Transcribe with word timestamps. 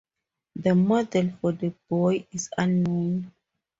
The 0.55 0.73
model 0.73 1.29
for 1.39 1.51
the 1.51 1.75
boy 1.87 2.25
is 2.31 2.49
unknown. 2.57 3.31